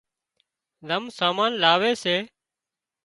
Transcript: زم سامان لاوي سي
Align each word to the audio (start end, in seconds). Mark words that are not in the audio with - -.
زم 0.87 1.03
سامان 1.17 1.51
لاوي 1.61 1.93
سي 2.03 2.15